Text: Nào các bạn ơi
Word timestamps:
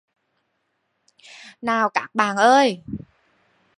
Nào 1.61 1.89
các 1.89 2.15
bạn 2.15 2.37
ơi 2.37 2.83